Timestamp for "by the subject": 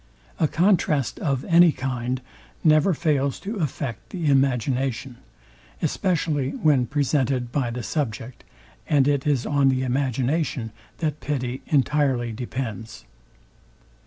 7.51-8.43